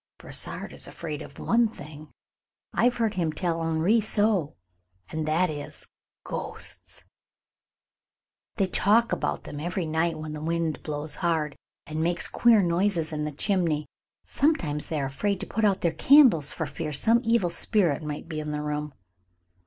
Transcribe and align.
"Brossard 0.17 0.73
is 0.73 0.87
afraid 0.87 1.21
of 1.21 1.37
one 1.37 1.67
thing, 1.67 2.09
I've 2.73 2.97
heard 2.97 3.13
him 3.13 3.31
tell 3.31 3.61
Henri 3.61 4.01
so, 4.01 4.55
and 5.11 5.27
that 5.27 5.47
is 5.47 5.85
ghosts. 6.23 7.03
They 8.55 8.65
talk 8.65 9.11
about 9.11 9.43
them 9.43 9.59
every 9.59 9.85
night 9.85 10.17
when 10.17 10.33
the 10.33 10.41
wind 10.41 10.81
blows 10.81 11.17
hard 11.17 11.55
and 11.85 12.01
makes 12.01 12.27
queer 12.27 12.63
noises 12.63 13.13
in 13.13 13.25
the 13.25 13.31
chimney. 13.31 13.85
Sometimes 14.25 14.87
they 14.87 14.99
are 14.99 15.05
afraid 15.05 15.39
to 15.41 15.45
put 15.45 15.65
out 15.65 15.81
their 15.81 15.93
candles 15.93 16.51
for 16.51 16.65
fear 16.65 16.91
some 16.91 17.21
evil 17.23 17.51
spirit 17.51 18.01
might 18.01 18.27
be 18.27 18.39
in 18.39 18.49
the 18.49 18.63
room." 18.63 18.93